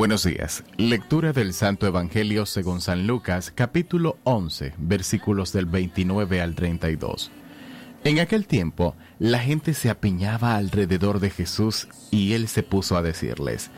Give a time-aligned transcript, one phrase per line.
[0.00, 0.64] Buenos días.
[0.78, 7.30] Lectura del Santo Evangelio según San Lucas, capítulo 11, versículos del 29 al 32.
[8.04, 13.02] En aquel tiempo, la gente se apiñaba alrededor de Jesús y él se puso a
[13.02, 13.70] decirles,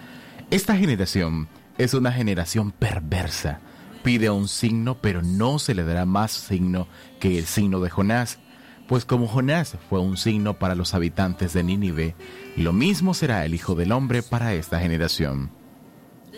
[0.53, 3.59] Esta generación es una generación perversa.
[4.05, 6.87] Pide un signo, pero no se le dará más signo
[7.19, 8.39] que el signo de Jonás.
[8.87, 12.15] Pues como Jonás fue un signo para los habitantes de Nínive,
[12.57, 15.62] lo mismo será el Hijo del Hombre para esta generación.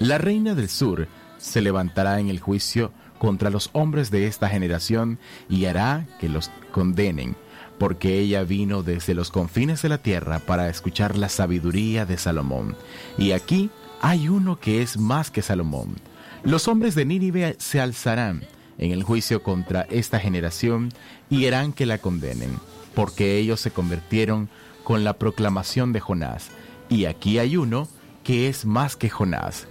[0.00, 1.08] La reina del sur
[1.38, 6.50] se levantará en el juicio contra los hombres de esta generación y hará que los
[6.72, 7.36] condenen,
[7.78, 12.76] porque ella vino desde los confines de la tierra para escuchar la sabiduría de Salomón.
[13.18, 13.70] Y aquí
[14.00, 15.94] hay uno que es más que Salomón.
[16.42, 18.44] Los hombres de Nínive se alzarán
[18.78, 20.90] en el juicio contra esta generación
[21.30, 22.58] y harán que la condenen,
[22.94, 24.48] porque ellos se convirtieron
[24.82, 26.50] con la proclamación de Jonás.
[26.88, 27.88] Y aquí hay uno
[28.24, 29.68] que es más que Jonás.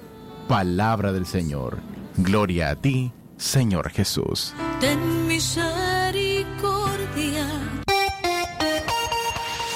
[0.48, 1.80] Palabra del Señor.
[2.18, 4.54] Gloria a ti, Señor Jesús.
[4.80, 7.48] Ten misericordia.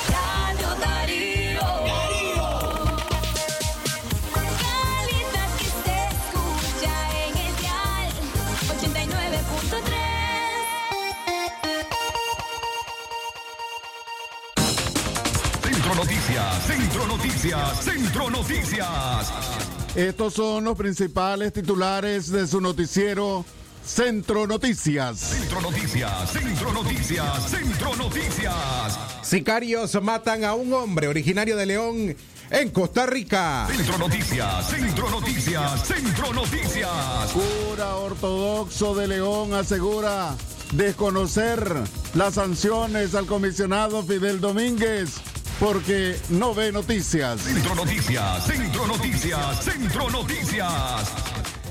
[0.08, 1.62] Radio Darío.
[4.34, 6.94] Calidad que se escucha
[7.26, 8.12] en el dial
[8.78, 9.92] 89.3.
[15.64, 19.57] Centro Noticias, Centro Noticias, Centro Noticias.
[19.98, 23.44] Estos son los principales titulares de su noticiero
[23.84, 25.18] Centro Noticias.
[25.18, 29.00] Centro Noticias, Centro Noticias, Centro Noticias.
[29.24, 32.16] Sicarios matan a un hombre originario de León
[32.52, 33.68] en Costa Rica.
[33.76, 37.32] Centro Noticias, Centro Noticias, Centro Noticias.
[37.34, 40.36] Cura ortodoxo de León asegura
[40.74, 41.74] desconocer
[42.14, 45.16] las sanciones al comisionado Fidel Domínguez
[45.60, 47.42] porque no ve noticias.
[47.42, 51.14] Centro Noticias, Centro Noticias, Centro Noticias.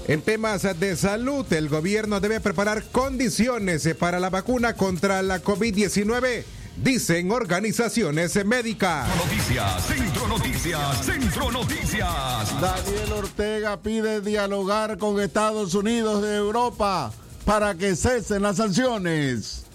[0.08, 6.44] En temas de salud, el gobierno debe preparar condiciones para la vacuna contra la COVID-19,
[6.76, 9.08] dicen organizaciones médicas.
[9.16, 12.60] Noticias, Centro Noticias, Centro Noticias.
[12.60, 17.12] Daniel Ortega pide dialogar con Estados Unidos de Europa
[17.44, 19.65] para que cesen las sanciones.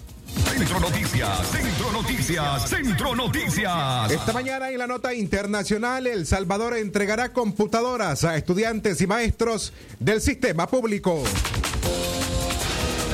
[0.62, 4.12] Centro Noticias, Centro Noticias, Centro Noticias.
[4.12, 10.22] Esta mañana en la nota internacional, El Salvador entregará computadoras a estudiantes y maestros del
[10.22, 11.24] sistema público.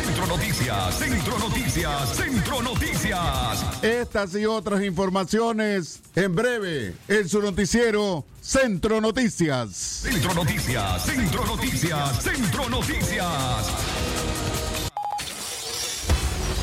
[0.05, 3.83] Centro Noticias, Centro Noticias, Centro Noticias.
[3.83, 9.69] Estas y otras informaciones en breve en su noticiero Centro Noticias.
[9.75, 14.06] Centro Noticias, Centro Noticias, Centro Noticias.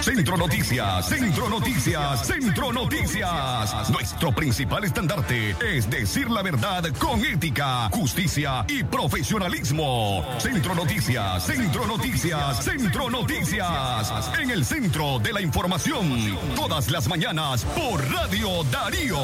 [0.00, 3.90] Centro Noticias, Centro Noticias, Centro Noticias.
[3.90, 10.24] Nuestro principal estandarte es decir la verdad con ética, justicia y profesionalismo.
[10.38, 14.30] Centro Noticias, Centro Noticias, Centro Noticias.
[14.40, 19.18] En el centro de la información, todas las mañanas por Radio Darío.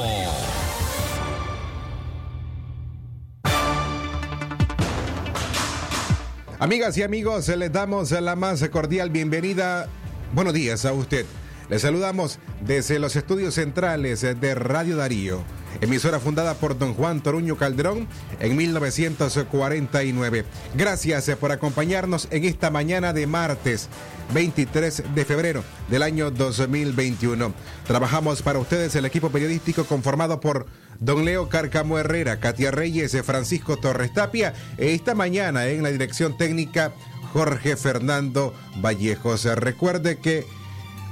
[6.59, 9.89] Amigas y amigos, les damos la más cordial bienvenida.
[10.35, 11.25] Buenos días a usted.
[11.69, 15.43] Les saludamos desde los estudios centrales de Radio Darío,
[15.81, 18.07] emisora fundada por don Juan Toruño Calderón
[18.39, 20.45] en 1949.
[20.75, 23.89] Gracias por acompañarnos en esta mañana de martes
[24.35, 27.53] 23 de febrero del año 2021.
[27.87, 30.67] Trabajamos para ustedes el equipo periodístico conformado por
[31.01, 36.37] don Leo Carcamo Herrera, Katia Reyes, Francisco Torres Tapia, e esta mañana en la dirección
[36.37, 36.93] técnica
[37.37, 39.45] Jorge Fernando Vallejos.
[39.45, 40.45] Recuerde que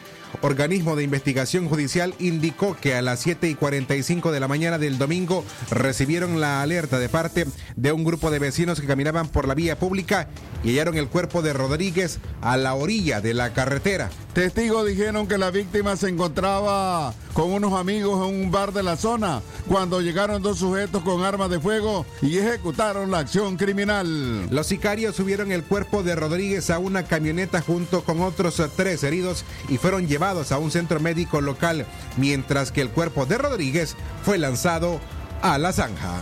[0.41, 4.97] organismo de investigación judicial indicó que a las 7 y 45 de la mañana del
[4.97, 7.45] domingo recibieron la alerta de parte
[7.75, 10.27] de un grupo de vecinos que caminaban por la vía pública
[10.63, 14.09] y hallaron el cuerpo de Rodríguez a la orilla de la carretera.
[14.33, 18.95] Testigos dijeron que la víctima se encontraba con unos amigos en un bar de la
[18.95, 24.47] zona cuando llegaron dos sujetos con armas de fuego y ejecutaron la acción criminal.
[24.49, 29.43] Los sicarios subieron el cuerpo de Rodríguez a una camioneta junto con otros tres heridos
[29.67, 34.37] y fueron llevados a un centro médico local, mientras que el cuerpo de Rodríguez fue
[34.37, 35.01] lanzado
[35.41, 36.19] a la zanja.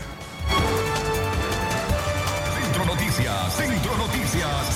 [2.63, 4.73] Centro Noticias, Centro Noticias,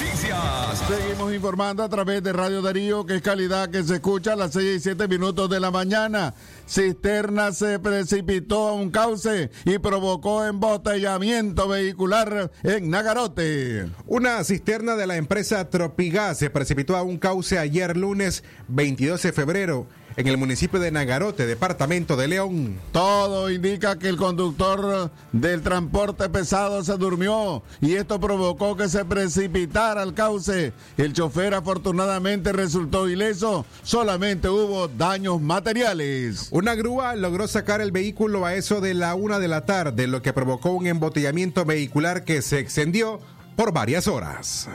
[0.00, 0.78] Noticias.
[0.88, 4.52] Seguimos informando a través de Radio Darío, que es calidad que se escucha a las
[4.52, 6.32] 6 y 7 minutos de la mañana.
[6.66, 13.90] Cisterna se precipitó a un cauce y provocó embotellamiento vehicular en Nagarote.
[14.06, 19.32] Una cisterna de la empresa Tropigas se precipitó a un cauce ayer lunes 22 de
[19.32, 19.86] febrero
[20.20, 22.78] en el municipio de Nagarote, departamento de León.
[22.92, 29.04] Todo indica que el conductor del transporte pesado se durmió y esto provocó que se
[29.04, 30.72] precipitara al cauce.
[30.96, 36.48] El chofer afortunadamente resultó ileso, solamente hubo daños materiales.
[36.50, 40.22] Una grúa logró sacar el vehículo a eso de la una de la tarde, lo
[40.22, 43.20] que provocó un embotellamiento vehicular que se extendió
[43.56, 44.68] por varias horas.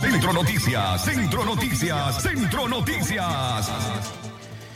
[0.00, 4.25] Centro Noticias, Centro Noticias, Centro Noticias.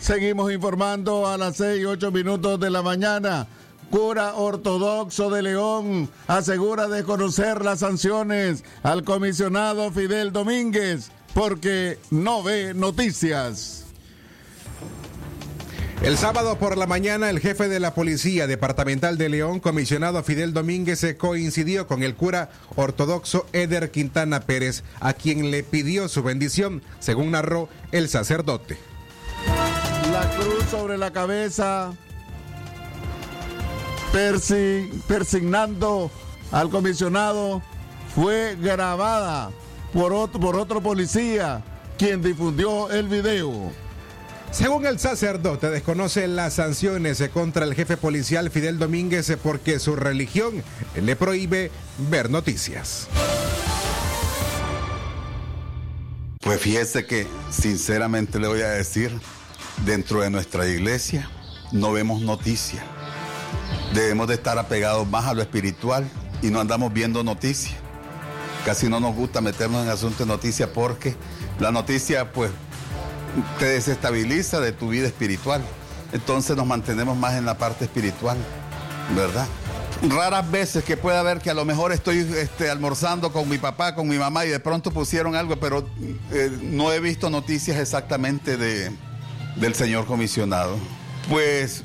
[0.00, 3.47] Seguimos informando a las 6 y 8 minutos de la mañana.
[3.91, 12.73] Cura ortodoxo de León asegura desconocer las sanciones al comisionado Fidel Domínguez porque no ve
[12.73, 13.85] noticias.
[16.02, 20.55] El sábado por la mañana, el jefe de la Policía Departamental de León, comisionado Fidel
[20.55, 26.23] Domínguez, se coincidió con el cura ortodoxo Eder Quintana Pérez, a quien le pidió su
[26.23, 28.89] bendición, según narró el sacerdote.
[30.12, 31.92] La cruz sobre la cabeza,
[34.12, 36.10] persi- persignando
[36.50, 37.62] al comisionado,
[38.14, 39.50] fue grabada
[39.92, 41.62] por otro, por otro policía,
[41.96, 43.70] quien difundió el video.
[44.50, 50.64] Según el sacerdote, desconoce las sanciones contra el jefe policial Fidel Domínguez porque su religión
[51.00, 51.70] le prohíbe
[52.11, 53.06] ver noticias.
[56.40, 59.12] Pues fíjese que sinceramente le voy a decir,
[59.84, 61.28] dentro de nuestra iglesia
[61.72, 62.82] no vemos noticias.
[63.94, 66.08] Debemos de estar apegados más a lo espiritual
[66.42, 67.76] y no andamos viendo noticias.
[68.64, 71.14] Casi no nos gusta meternos en asuntos de noticias porque
[71.58, 72.50] la noticia pues
[73.58, 75.62] te desestabiliza de tu vida espiritual.
[76.12, 78.37] Entonces nos mantenemos más en la parte espiritual,
[79.14, 79.46] ¿verdad?
[80.02, 83.94] Raras veces que pueda haber que a lo mejor estoy este, almorzando con mi papá,
[83.94, 85.87] con mi mamá y de pronto pusieron algo, pero
[86.32, 88.90] eh, no he visto noticias exactamente de,
[89.57, 90.76] del señor comisionado.
[91.28, 91.85] Pues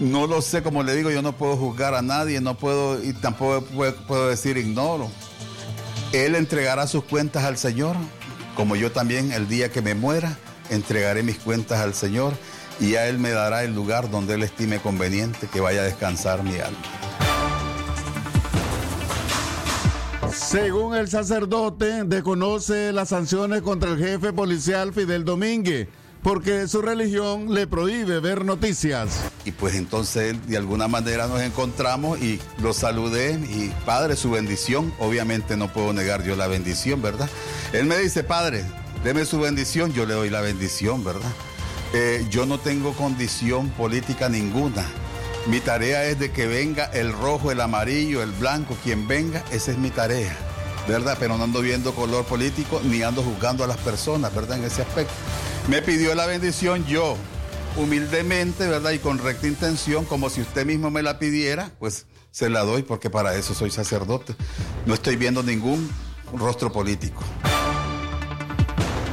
[0.00, 3.12] no lo sé, como le digo, yo no puedo juzgar a nadie, no puedo y
[3.12, 3.64] tampoco
[4.06, 5.10] puedo, decir ignoro.
[6.12, 7.96] Él entregará sus cuentas al Señor,
[8.54, 10.38] como yo también el día que me muera
[10.70, 12.32] entregaré mis cuentas al Señor
[12.80, 16.42] y a Él me dará el lugar donde Él estime conveniente que vaya a descansar
[16.42, 16.78] mi alma.
[20.32, 25.88] Según el sacerdote, desconoce las sanciones contra el jefe policial Fidel Domínguez,
[26.26, 29.20] porque su religión le prohíbe ver noticias.
[29.44, 34.92] Y pues entonces de alguna manera nos encontramos y lo saludé y Padre, su bendición,
[34.98, 37.30] obviamente no puedo negar yo la bendición, ¿verdad?
[37.72, 38.64] Él me dice, Padre,
[39.04, 41.30] deme su bendición, yo le doy la bendición, ¿verdad?
[41.94, 44.84] Eh, yo no tengo condición política ninguna.
[45.46, 49.70] Mi tarea es de que venga el rojo, el amarillo, el blanco, quien venga, esa
[49.70, 50.36] es mi tarea,
[50.88, 51.16] ¿verdad?
[51.20, 54.58] Pero no ando viendo color político ni ando juzgando a las personas, ¿verdad?
[54.58, 55.14] En ese aspecto.
[55.68, 57.16] Me pidió la bendición yo,
[57.76, 58.92] humildemente, ¿verdad?
[58.92, 62.84] Y con recta intención, como si usted mismo me la pidiera, pues se la doy
[62.84, 64.36] porque para eso soy sacerdote.
[64.86, 65.90] No estoy viendo ningún
[66.32, 67.20] rostro político.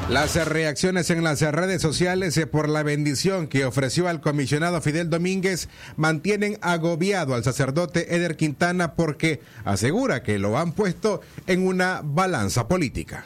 [0.09, 5.09] Las reacciones en las redes sociales eh, por la bendición que ofreció al comisionado Fidel
[5.09, 12.01] Domínguez mantienen agobiado al sacerdote Eder Quintana porque asegura que lo han puesto en una
[12.03, 13.25] balanza política.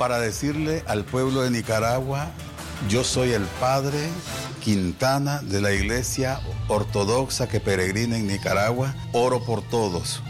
[0.00, 2.30] Para decirle al pueblo de Nicaragua,
[2.88, 3.98] yo soy el padre
[4.64, 10.22] Quintana de la iglesia ortodoxa que peregrina en Nicaragua, oro por todos.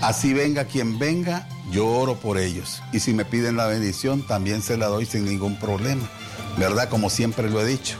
[0.00, 2.80] Así venga quien venga, yo oro por ellos.
[2.92, 6.08] Y si me piden la bendición, también se la doy sin ningún problema.
[6.56, 6.88] ¿Verdad?
[6.88, 7.98] Como siempre lo he dicho.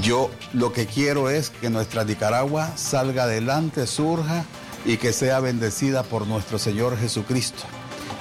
[0.00, 4.46] Yo lo que quiero es que nuestra Nicaragua salga adelante, surja
[4.86, 7.64] y que sea bendecida por nuestro Señor Jesucristo.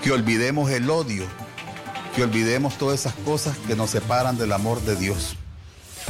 [0.03, 1.25] Que olvidemos el odio,
[2.19, 5.37] que olvidemos todas esas cosas que nos separan del amor de Dios.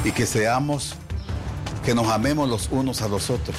[0.03, 0.95] Y que seamos,
[1.85, 3.55] que nos amemos los unos a los otros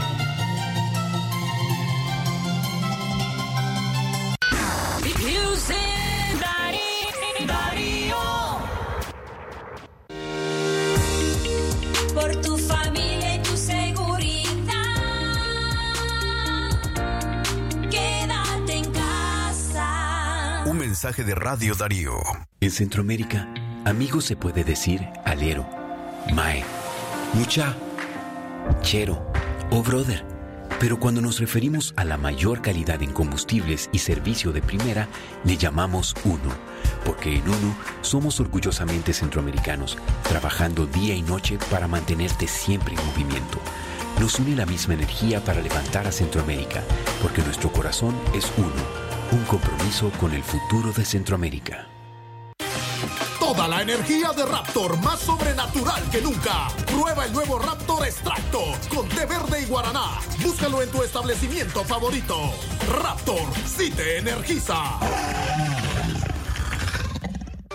[21.01, 22.13] Mensaje de Radio Darío.
[22.59, 23.51] En Centroamérica,
[23.85, 25.67] amigo se puede decir alero,
[26.31, 26.63] mae,
[27.33, 27.75] mucha,
[28.81, 29.25] chero
[29.71, 30.23] o brother.
[30.79, 35.07] Pero cuando nos referimos a la mayor calidad en combustibles y servicio de primera,
[35.43, 36.55] le llamamos uno.
[37.03, 39.97] Porque en uno somos orgullosamente centroamericanos,
[40.29, 43.59] trabajando día y noche para mantenerte siempre en movimiento.
[44.19, 46.83] Nos une la misma energía para levantar a Centroamérica,
[47.23, 51.87] porque nuestro corazón es uno, un compromiso con el futuro de Centroamérica.
[53.39, 56.67] Toda la energía de Raptor más sobrenatural que nunca.
[56.85, 60.19] Prueba el nuevo Raptor Extracto con té verde y guaraná.
[60.43, 62.53] Búscalo en tu establecimiento favorito.
[63.01, 64.99] Raptor, sí te energiza.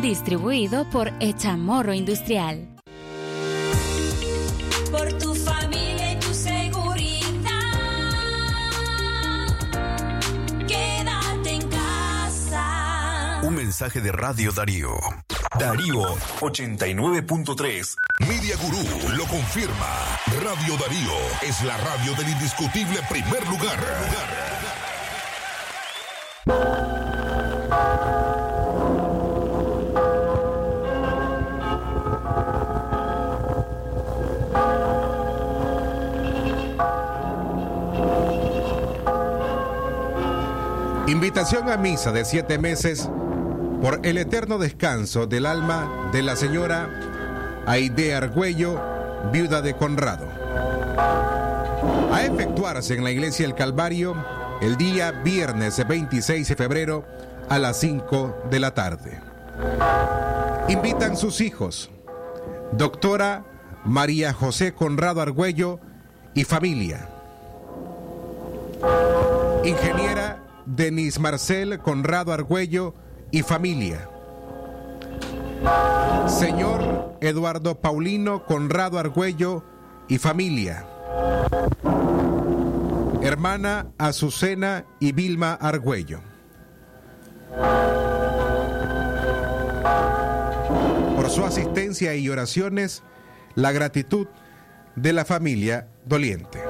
[0.00, 2.66] Distribuido por Echamorro Industrial.
[4.90, 7.50] Por tu familia y tu seguridad.
[10.66, 13.40] Quédate en casa.
[13.42, 14.94] Un mensaje de Radio Darío.
[15.58, 16.02] Darío
[16.40, 17.94] 89.3.
[18.20, 20.18] Media Gurú lo confirma.
[20.42, 23.78] Radio Darío es la radio del indiscutible primer lugar.
[41.12, 43.06] Invitación a misa de siete meses
[43.82, 46.88] por el eterno descanso del alma de la señora
[47.66, 48.80] Aide Argüello,
[49.30, 50.24] viuda de Conrado.
[52.10, 54.16] A efectuarse en la iglesia El Calvario
[54.62, 57.04] el día viernes 26 de febrero
[57.50, 59.20] a las 5 de la tarde.
[60.70, 61.90] Invitan sus hijos,
[62.72, 63.44] doctora
[63.84, 65.78] María José Conrado Argüello
[66.32, 67.06] y familia.
[69.62, 72.94] Ingeniera Denis Marcel Conrado Argüello
[73.30, 74.08] y familia.
[76.26, 79.64] Señor Eduardo Paulino Conrado Argüello
[80.08, 80.86] y familia.
[83.22, 86.20] Hermana Azucena y Vilma Argüello.
[91.16, 93.02] Por su asistencia y oraciones,
[93.54, 94.26] la gratitud
[94.96, 96.60] de la familia doliente.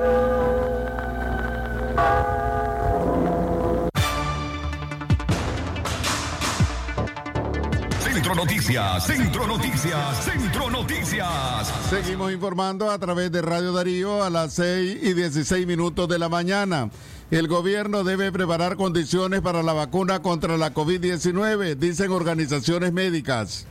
[8.22, 11.72] Centro Noticias, Centro Noticias, Centro Noticias.
[11.90, 16.28] Seguimos informando a través de Radio Darío a las 6 y 16 minutos de la
[16.28, 16.88] mañana.
[17.32, 23.66] El gobierno debe preparar condiciones para la vacuna contra la COVID-19, dicen organizaciones médicas.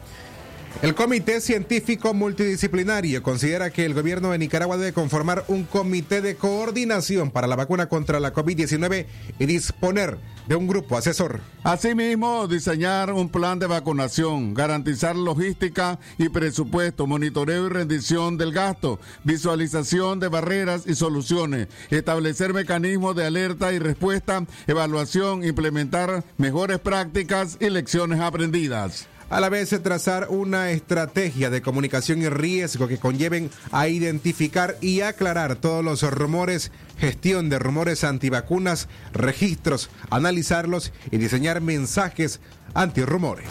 [0.81, 6.35] El Comité Científico Multidisciplinario considera que el gobierno de Nicaragua debe conformar un comité de
[6.35, 9.05] coordinación para la vacuna contra la COVID-19
[9.37, 11.39] y disponer de un grupo asesor.
[11.63, 18.99] Asimismo, diseñar un plan de vacunación, garantizar logística y presupuesto, monitoreo y rendición del gasto,
[19.23, 27.57] visualización de barreras y soluciones, establecer mecanismos de alerta y respuesta, evaluación, implementar mejores prácticas
[27.59, 33.49] y lecciones aprendidas a la vez trazar una estrategia de comunicación y riesgo que conlleven
[33.71, 41.61] a identificar y aclarar todos los rumores, gestión de rumores antivacunas, registros, analizarlos y diseñar
[41.61, 42.41] mensajes
[42.73, 43.47] antirrumores.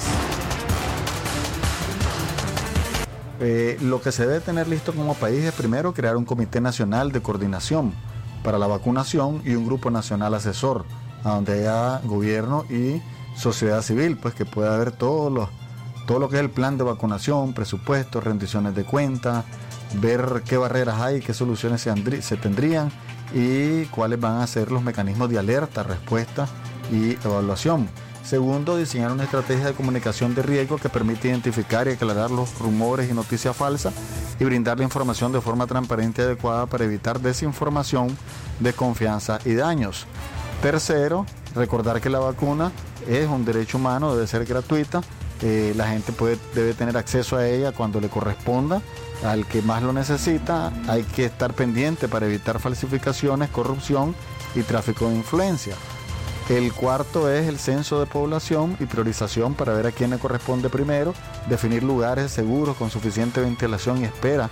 [3.40, 7.10] Eh, lo que se debe tener listo como país es primero crear un comité nacional
[7.10, 7.94] de coordinación
[8.44, 10.84] para la vacunación y un grupo nacional asesor,
[11.24, 13.00] a donde haya gobierno y
[13.34, 15.48] sociedad civil, pues que pueda haber todos los
[16.10, 19.44] todo lo que es el plan de vacunación, presupuestos, rendiciones de cuentas,
[20.00, 22.90] ver qué barreras hay, qué soluciones se, tendrían
[23.32, 26.48] y cuáles van a ser los mecanismos de alerta, respuesta
[26.90, 27.88] y evaluación.
[28.24, 33.08] Segundo, diseñar una estrategia de comunicación de riesgo que permite identificar y aclarar los rumores
[33.08, 33.94] y noticias falsas
[34.40, 38.08] y brindar la información de forma transparente y adecuada para evitar desinformación,
[38.58, 40.08] desconfianza y daños.
[40.60, 42.72] Tercero, recordar que la vacuna
[43.08, 45.02] es un derecho humano, debe ser gratuita
[45.42, 46.12] eh, la gente
[46.54, 48.82] debe tener acceso a ella cuando le corresponda.
[49.24, 54.14] Al que más lo necesita, hay que estar pendiente para evitar falsificaciones, corrupción
[54.54, 55.74] y tráfico de influencia.
[56.48, 60.68] El cuarto es el censo de población y priorización para ver a quién le corresponde
[60.68, 61.14] primero,
[61.48, 64.50] definir lugares seguros con suficiente ventilación y espera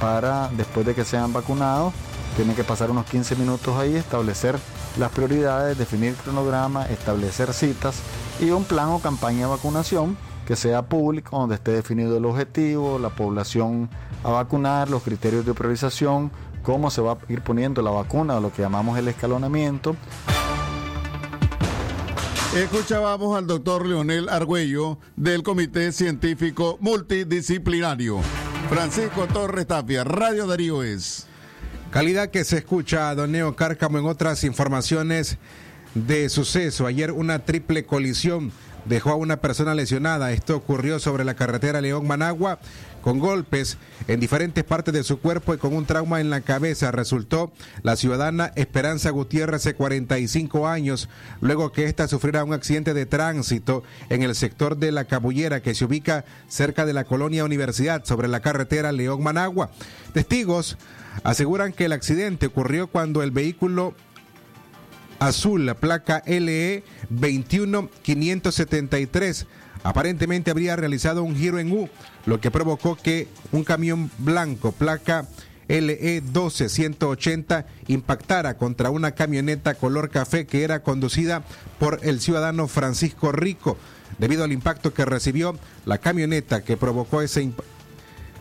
[0.00, 1.94] para después de que sean vacunados.
[2.36, 4.56] Tienen que pasar unos 15 minutos ahí, establecer
[4.98, 7.96] las prioridades, definir cronograma, establecer citas
[8.40, 10.16] y un plan o campaña de vacunación
[10.48, 13.90] que sea público, donde esté definido el objetivo, la población
[14.24, 16.32] a vacunar, los criterios de priorización,
[16.62, 19.94] cómo se va a ir poniendo la vacuna, lo que llamamos el escalonamiento.
[22.56, 28.20] Escuchábamos al doctor Leonel Argüello del Comité Científico Multidisciplinario.
[28.70, 31.26] Francisco Torres Tapia, Radio Darío es.
[31.90, 35.36] Calidad que se escucha a Don Neo Cárcamo en otras informaciones
[35.94, 36.86] de suceso.
[36.86, 38.50] Ayer una triple colisión
[38.88, 40.32] dejó a una persona lesionada.
[40.32, 42.58] Esto ocurrió sobre la carretera León-Managua
[43.02, 46.90] con golpes en diferentes partes de su cuerpo y con un trauma en la cabeza.
[46.90, 51.08] Resultó la ciudadana Esperanza Gutiérrez de 45 años,
[51.40, 55.74] luego que ésta sufriera un accidente de tránsito en el sector de la Cabullera que
[55.74, 59.70] se ubica cerca de la colonia Universidad sobre la carretera León-Managua.
[60.12, 60.76] Testigos
[61.24, 63.94] aseguran que el accidente ocurrió cuando el vehículo
[65.18, 69.46] azul, la placa LE 21573.
[69.82, 71.90] Aparentemente habría realizado un giro en U,
[72.26, 75.26] lo que provocó que un camión blanco, placa
[75.68, 81.44] LE 12180, impactara contra una camioneta color café que era conducida
[81.78, 83.78] por el ciudadano Francisco Rico.
[84.18, 87.77] Debido al impacto que recibió la camioneta que provocó ese impacto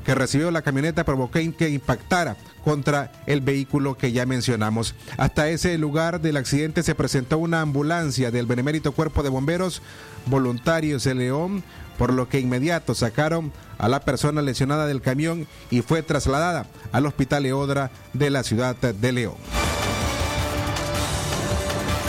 [0.07, 4.95] que recibió la camioneta provocó que impactara contra el vehículo que ya mencionamos.
[5.17, 9.81] Hasta ese lugar del accidente se presentó una ambulancia del Benemérito Cuerpo de Bomberos
[10.27, 11.61] Voluntarios de León,
[11.97, 17.05] por lo que inmediato sacaron a la persona lesionada del camión y fue trasladada al
[17.05, 19.35] Hospital Eodra de la ciudad de León.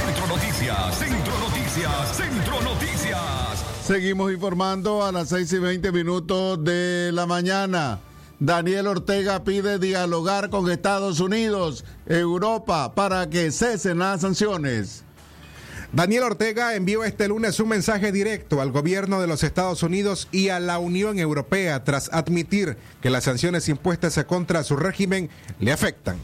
[0.07, 2.17] Centro Noticias, Centro Noticias.
[2.17, 3.48] Centro Noticias.
[3.89, 8.01] Seguimos informando a las 6 y 20 minutos de la mañana.
[8.39, 15.05] Daniel Ortega pide dialogar con Estados Unidos, Europa, para que cesen las sanciones.
[15.91, 20.51] Daniel Ortega envió este lunes un mensaje directo al gobierno de los Estados Unidos y
[20.51, 26.19] a la Unión Europea tras admitir que las sanciones impuestas contra su régimen le afectan.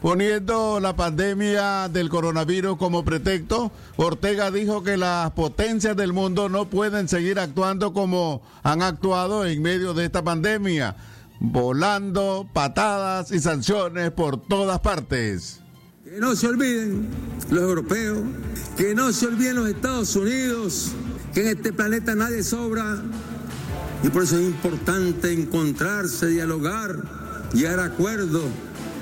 [0.00, 6.70] Poniendo la pandemia del coronavirus como pretexto, Ortega dijo que las potencias del mundo no
[6.70, 10.94] pueden seguir actuando como han actuado en medio de esta pandemia,
[11.40, 15.62] volando patadas y sanciones por todas partes.
[16.04, 17.08] Que no se olviden
[17.50, 18.20] los europeos,
[18.76, 20.92] que no se olviden los Estados Unidos,
[21.34, 23.02] que en este planeta nadie sobra.
[24.04, 27.02] Y por eso es importante encontrarse, dialogar,
[27.52, 28.44] llegar a acuerdos,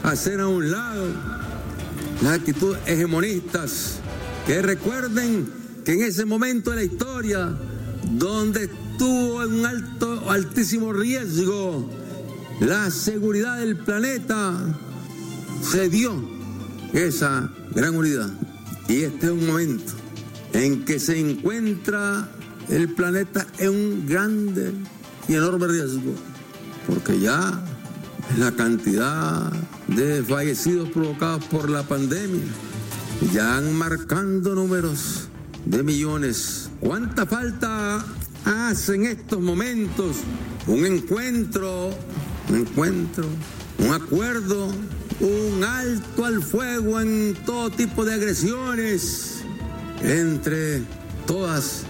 [0.06, 1.08] hacer a un lado
[2.22, 3.98] las actitudes hegemonistas.
[4.46, 5.50] Que recuerden
[5.84, 7.54] que en ese momento de la historia,
[8.12, 11.90] donde estuvo en un alto, altísimo riesgo
[12.60, 14.54] la seguridad del planeta,
[15.62, 16.14] se dio
[16.92, 18.30] esa gran unidad.
[18.88, 19.92] Y este es un momento
[20.52, 22.28] en que se encuentra
[22.68, 24.72] el planeta en un grande
[25.28, 26.14] y enorme riesgo,
[26.86, 27.62] porque ya
[28.38, 29.52] la cantidad
[29.88, 32.44] de fallecidos provocados por la pandemia
[33.32, 35.28] ya han marcando números
[35.64, 36.70] de millones.
[36.80, 38.04] ¿Cuánta falta
[38.44, 40.16] hace en estos momentos
[40.66, 41.90] un encuentro,
[42.50, 43.26] un encuentro,
[43.78, 44.72] un acuerdo
[45.20, 49.42] un alto al fuego en todo tipo de agresiones
[50.02, 50.82] entre
[51.26, 51.84] todas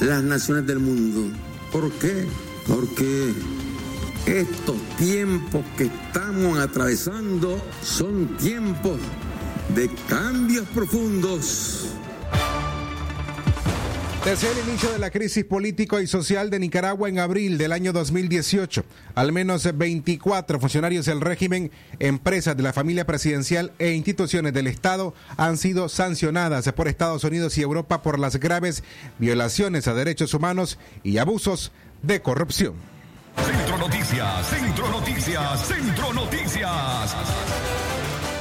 [0.00, 1.28] las naciones del mundo.
[1.72, 2.24] ¿Por qué?
[2.66, 3.34] Porque
[4.28, 8.98] estos tiempos que estamos atravesando son tiempos
[9.74, 11.94] de cambios profundos.
[14.24, 17.94] Desde el inicio de la crisis político y social de Nicaragua en abril del año
[17.94, 24.66] 2018, al menos 24 funcionarios del régimen, empresas de la familia presidencial e instituciones del
[24.66, 28.84] Estado han sido sancionadas por Estados Unidos y Europa por las graves
[29.18, 32.97] violaciones a derechos humanos y abusos de corrupción.
[33.36, 37.16] Centro Noticias, Centro Noticias, Centro Noticias.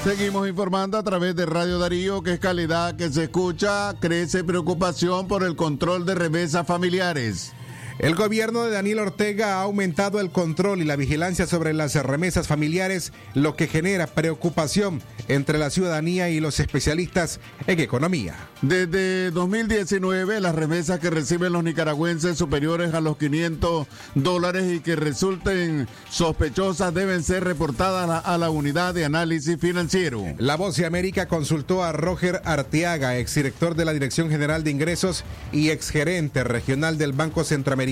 [0.04, 5.28] Seguimos informando a través de Radio Darío, que es calidad que se escucha, crece preocupación
[5.28, 7.54] por el control de remesas familiares.
[7.99, 12.47] El gobierno de Daniel Ortega ha aumentado el control y la vigilancia sobre las remesas
[12.47, 18.36] familiares, lo que genera preocupación entre la ciudadanía y los especialistas en economía.
[18.62, 24.95] Desde 2019, las remesas que reciben los nicaragüenses superiores a los 500 dólares y que
[24.95, 30.23] resulten sospechosas deben ser reportadas a la, unidad de análisis financiero.
[30.38, 35.23] La Voz de América consultó a Roger Arteaga, exdirector de la Dirección General de Ingresos
[35.51, 37.87] y exgerente regional del Banco Centroamericano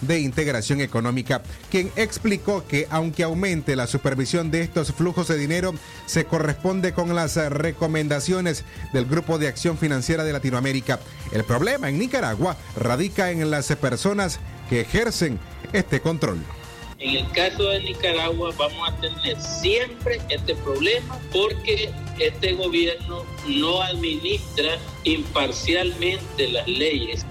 [0.00, 5.74] de Integración Económica, quien explicó que aunque aumente la supervisión de estos flujos de dinero,
[6.06, 10.98] se corresponde con las recomendaciones del Grupo de Acción Financiera de Latinoamérica.
[11.32, 15.38] El problema en Nicaragua radica en las personas que ejercen
[15.72, 16.38] este control.
[17.00, 23.80] En el caso de Nicaragua vamos a tener siempre este problema porque este gobierno no
[23.82, 27.24] administra imparcialmente las leyes.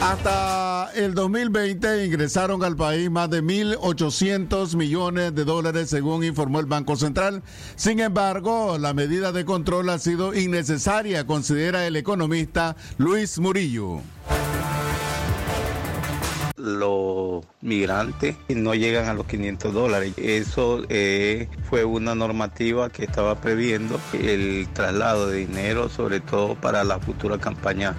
[0.00, 6.66] Hasta el 2020 ingresaron al país más de 1.800 millones de dólares, según informó el
[6.66, 7.42] Banco Central.
[7.76, 14.00] Sin embargo, la medida de control ha sido innecesaria, considera el economista Luis Murillo
[16.66, 20.14] los migrantes no llegan a los 500 dólares.
[20.16, 26.82] Eso eh, fue una normativa que estaba previendo el traslado de dinero, sobre todo para
[26.82, 27.94] la futura campaña.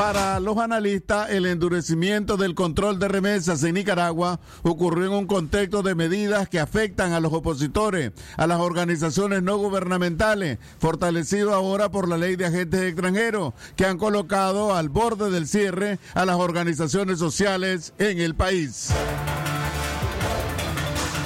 [0.00, 5.82] Para los analistas, el endurecimiento del control de remesas en Nicaragua ocurrió en un contexto
[5.82, 12.08] de medidas que afectan a los opositores, a las organizaciones no gubernamentales, fortalecido ahora por
[12.08, 17.18] la ley de agentes extranjeros, que han colocado al borde del cierre a las organizaciones
[17.18, 18.94] sociales en el país.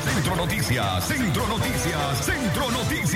[0.04, 2.33] Centro Noticias, Centro Noticias, Centro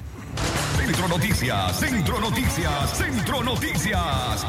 [0.78, 4.46] Centro Noticias, Centro Noticias, Centro Noticias.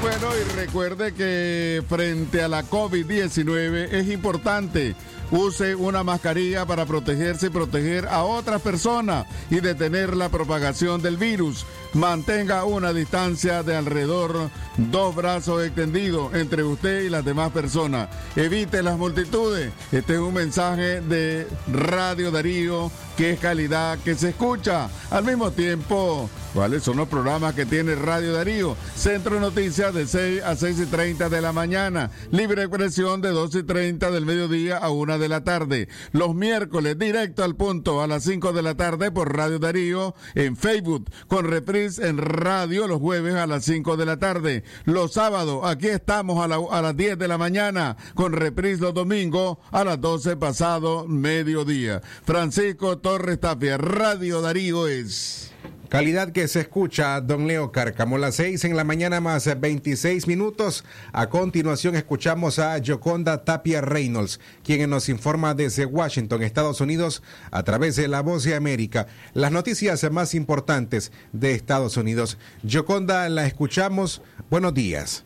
[0.00, 4.96] Bueno, y recuerde que frente a la COVID-19 es importante
[5.30, 11.16] use una mascarilla para protegerse y proteger a otras personas y detener la propagación del
[11.16, 11.64] virus.
[11.94, 18.08] Mantenga una distancia de alrededor dos brazos extendidos entre usted y las demás personas.
[18.36, 19.72] Evite las multitudes.
[19.90, 24.88] Este es un mensaje de Radio Darío que es calidad que se escucha.
[25.10, 28.76] Al mismo tiempo, ¿cuáles son los programas que tiene Radio Darío?
[28.94, 32.10] Centro Noticias de 6 a 6 y 30 de la mañana.
[32.30, 35.88] Libre expresión de 2 y 30 del mediodía a 1 de la tarde.
[36.12, 40.56] Los miércoles, directo al punto, a las 5 de la tarde por Radio Darío en
[40.56, 41.10] Facebook.
[41.26, 44.64] Con reprise en radio los jueves a las 5 de la tarde.
[44.84, 47.96] Los sábados, aquí estamos a, la- a las 10 de la mañana.
[48.14, 52.02] Con reprise los domingos a las 12 pasado mediodía.
[52.24, 55.52] Francisco Torres Tapia, Radio Darío es.
[55.90, 60.84] Calidad que se escucha, don Leo Cárcamo, las 6 en la mañana más 26 minutos.
[61.12, 67.64] A continuación escuchamos a Yoconda Tapia Reynolds, quien nos informa desde Washington, Estados Unidos, a
[67.64, 72.38] través de La Voz de América, las noticias más importantes de Estados Unidos.
[72.62, 74.22] Yoconda, la escuchamos.
[74.48, 75.24] Buenos días.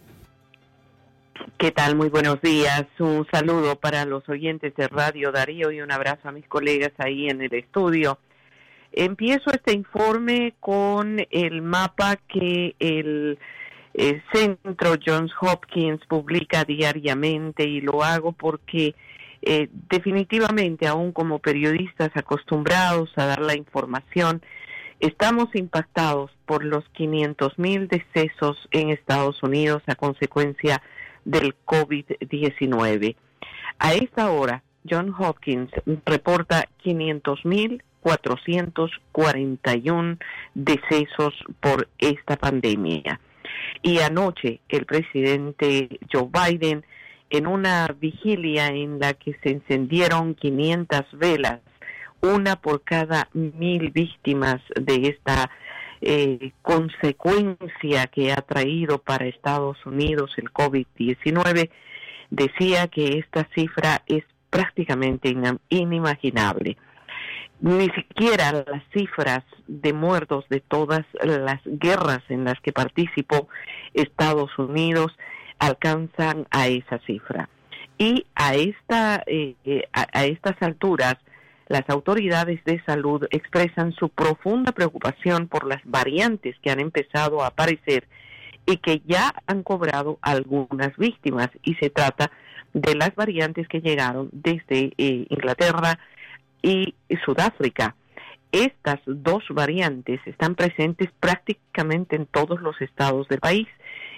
[1.59, 1.95] ¿Qué tal?
[1.95, 2.87] Muy buenos días.
[2.99, 7.29] Un saludo para los oyentes de Radio Darío y un abrazo a mis colegas ahí
[7.29, 8.19] en el estudio.
[8.97, 13.39] Empiezo este informe con el mapa que el,
[13.93, 18.95] eh, Centro Johns Hopkins publica diariamente y lo hago porque
[19.43, 24.43] eh, definitivamente, aún como periodistas acostumbrados a dar la información,
[25.01, 30.83] estamos impactados por los 500 mil decesos en Estados Unidos a consecuencia
[31.25, 33.17] del COVID-19.
[33.79, 35.71] A esta hora, John Hopkins
[36.05, 36.69] reporta
[38.05, 40.19] 500.441
[40.55, 43.21] decesos por esta pandemia.
[43.83, 46.85] Y anoche el presidente Joe Biden,
[47.31, 51.61] en una vigilia en la que se encendieron 500 velas,
[52.21, 55.51] una por cada mil víctimas de esta
[56.01, 61.71] eh, consecuencia que ha traído para Estados Unidos el COVID-19,
[62.31, 66.77] decía que esta cifra es prácticamente ina- inimaginable.
[67.65, 73.49] Ni siquiera las cifras de muertos de todas las guerras en las que participó
[73.95, 75.17] Estados Unidos
[75.59, 77.49] alcanzan a esa cifra.
[77.97, 81.17] Y a, esta, eh, eh, a, estas alturas,
[81.69, 87.47] las autoridades de salud expresan su profunda preocupación por las variantes que han empezado a
[87.47, 88.07] aparecer
[88.67, 91.49] y que ya han cobrado algunas víctimas.
[91.63, 92.31] Y se trata
[92.75, 95.99] de las variantes que llegaron desde eh, Inglaterra
[96.65, 97.95] y Sudáfrica.
[98.51, 103.69] Estas dos variantes están presentes prácticamente en todos los estados del país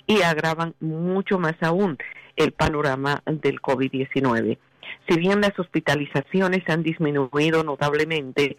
[0.06, 1.98] y agravan mucho más aún
[2.36, 4.58] el panorama del COVID-19.
[5.08, 8.56] Si bien las hospitalizaciones han disminuido notablemente,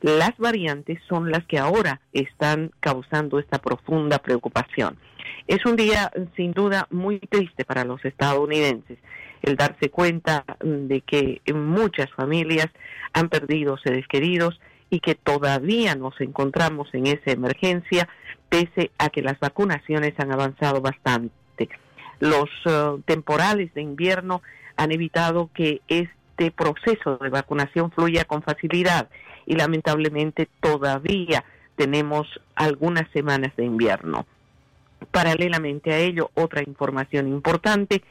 [0.00, 4.96] las variantes son las que ahora están causando esta profunda preocupación.
[5.46, 8.98] Es un día sin duda muy triste para los estadounidenses
[9.42, 12.68] el darse cuenta de que muchas familias
[13.12, 18.08] han perdido seres queridos y que todavía nos encontramos en esa emergencia
[18.48, 21.68] pese a que las vacunaciones han avanzado bastante.
[22.20, 24.42] Los eh, temporales de invierno
[24.76, 29.08] han evitado que este proceso de vacunación fluya con facilidad
[29.46, 31.44] y lamentablemente todavía
[31.76, 34.26] tenemos algunas semanas de invierno.
[35.10, 38.02] Paralelamente a ello, otra información importante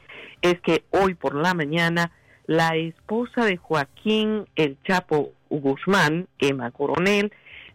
[0.42, 2.12] es que hoy por la mañana
[2.46, 7.32] la esposa de Joaquín El Chapo Guzmán, Emma Coronel,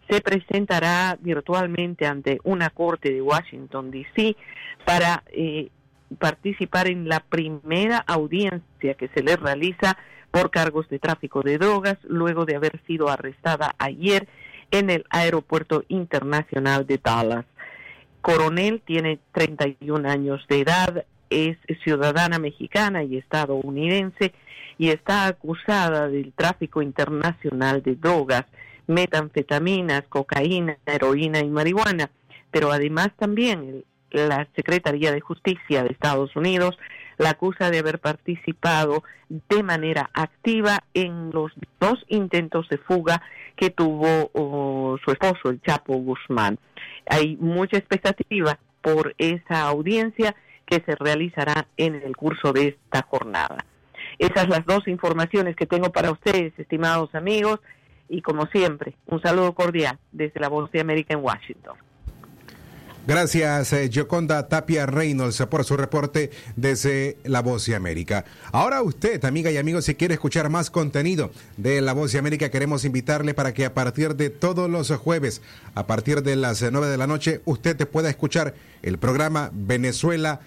[0.09, 4.35] se presentará virtualmente ante una corte de Washington, D.C.
[4.85, 5.69] para eh,
[6.19, 9.97] participar en la primera audiencia que se le realiza
[10.31, 14.27] por cargos de tráfico de drogas luego de haber sido arrestada ayer
[14.71, 17.45] en el Aeropuerto Internacional de Dallas.
[18.23, 24.33] Coronel tiene 31 años de edad, es ciudadana mexicana y estadounidense
[24.77, 28.45] y está acusada del tráfico internacional de drogas,
[28.87, 32.11] metanfetaminas, cocaína, heroína y marihuana.
[32.49, 36.77] Pero además también la Secretaría de Justicia de Estados Unidos
[37.17, 43.21] la acusa de haber participado de manera activa en los dos intentos de fuga
[43.55, 46.57] que tuvo oh, su esposo, el Chapo Guzmán.
[47.07, 53.65] Hay mucha expectativa por esa audiencia que se realizará en el curso de esta jornada.
[54.19, 57.59] Esas las dos informaciones que tengo para ustedes, estimados amigos,
[58.09, 61.77] y como siempre, un saludo cordial desde la Voz de América en Washington.
[63.05, 68.23] Gracias, eh, Yoconda Tapia Reynolds, por su reporte desde La Voz de América.
[68.53, 72.49] Ahora usted, amiga y amigo, si quiere escuchar más contenido de La Voz de América,
[72.49, 75.41] queremos invitarle para que a partir de todos los jueves,
[75.75, 80.39] a partir de las 9 de la noche, usted te pueda escuchar el programa Venezuela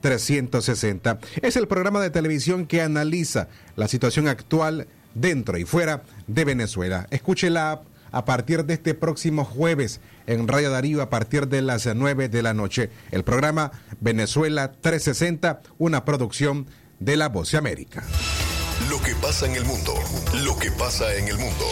[0.00, 1.18] 360.
[1.42, 7.08] Es el programa de televisión que analiza la situación actual dentro y fuera de Venezuela.
[7.10, 7.82] Escúchela
[8.14, 12.42] a partir de este próximo jueves en Radio Darío a partir de las 9 de
[12.42, 12.90] la noche.
[13.10, 16.68] El programa Venezuela 360, una producción
[17.00, 18.04] de La Voz de América.
[18.88, 19.94] Lo que pasa en el mundo,
[20.44, 21.64] lo que pasa en el mundo.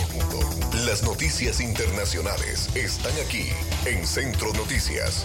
[0.85, 3.47] Las noticias internacionales están aquí
[3.87, 5.25] en Centro Noticias.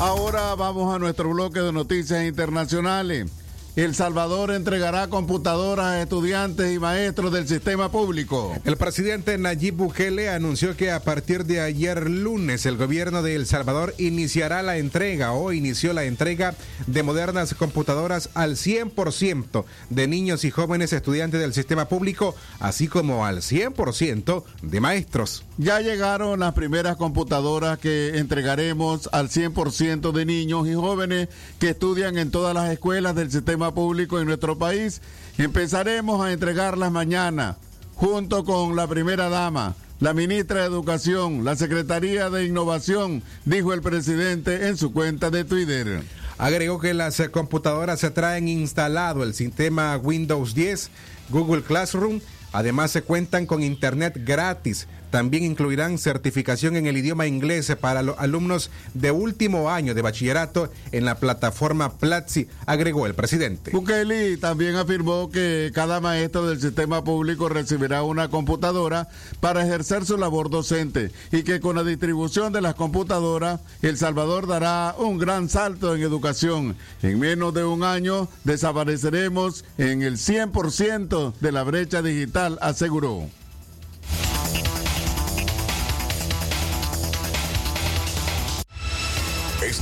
[0.00, 3.30] Ahora vamos a nuestro bloque de noticias internacionales.
[3.78, 8.56] El Salvador entregará computadoras a estudiantes y maestros del sistema público.
[8.64, 13.46] El presidente Nayib Bukele anunció que a partir de ayer lunes el gobierno de El
[13.46, 16.56] Salvador iniciará la entrega o inició la entrega
[16.88, 23.26] de modernas computadoras al 100% de niños y jóvenes estudiantes del sistema público, así como
[23.26, 25.44] al 100% de maestros.
[25.56, 31.28] Ya llegaron las primeras computadoras que entregaremos al 100% de niños y jóvenes
[31.60, 35.00] que estudian en todas las escuelas del sistema público en nuestro país.
[35.36, 37.56] Empezaremos a entregarlas mañana,
[37.94, 43.82] junto con la primera dama, la ministra de Educación, la Secretaría de Innovación, dijo el
[43.82, 46.02] presidente en su cuenta de Twitter.
[46.38, 50.90] Agregó que las eh, computadoras se traen instalado el sistema Windows 10,
[51.30, 52.20] Google Classroom,
[52.52, 54.86] además se cuentan con internet gratis.
[55.10, 60.70] También incluirán certificación en el idioma inglés para los alumnos de último año de bachillerato
[60.92, 63.70] en la plataforma Platzi, agregó el presidente.
[63.70, 69.08] Bukele también afirmó que cada maestro del sistema público recibirá una computadora
[69.40, 74.46] para ejercer su labor docente y que con la distribución de las computadoras, El Salvador
[74.46, 76.76] dará un gran salto en educación.
[77.02, 83.28] En menos de un año desapareceremos en el 100% de la brecha digital, aseguró.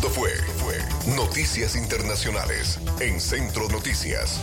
[0.06, 4.40] Esto fue, Noticias Internacionales en Centro Noticias.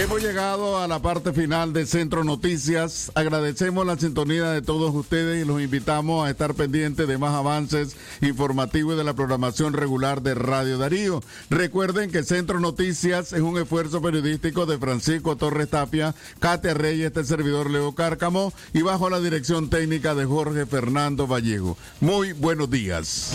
[0.00, 3.12] Hemos llegado a la parte final de Centro Noticias.
[3.14, 7.96] Agradecemos la sintonía de todos ustedes y los invitamos a estar pendientes de más avances
[8.22, 11.22] informativos de la programación regular de Radio Darío.
[11.50, 17.24] Recuerden que Centro Noticias es un esfuerzo periodístico de Francisco Torres Tapia, Katia Reyes, este
[17.24, 21.76] servidor Leo Cárcamo y bajo la dirección técnica de Jorge Fernando Vallejo.
[22.00, 23.34] Muy buenos días.